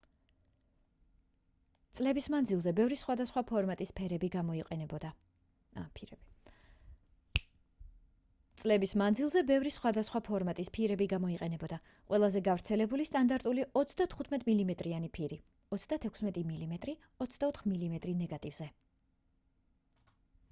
[1.97, 3.91] წლების მანძილზე ბევრი სხვადასხვა ფორმატის
[10.77, 11.77] ფირები გამოიყენებოდა.
[12.13, 15.39] ყველაზე გავრცელებული სტანდარტული 35 მმ-იანი ფირი
[15.77, 17.61] 36 მმ 24
[17.91, 18.69] მმ ნეგატივზე